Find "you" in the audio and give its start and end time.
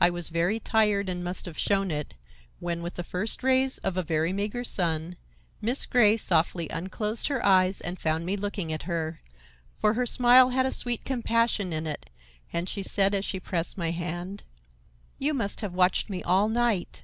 15.18-15.34